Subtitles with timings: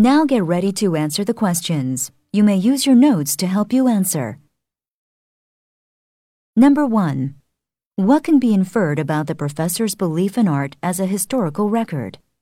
[0.00, 2.12] Now get ready to answer the questions.
[2.32, 4.38] You may use your notes to help you answer.
[6.54, 7.34] Number 1.
[7.96, 12.18] What can be inferred about the professor's belief in art as a historical record?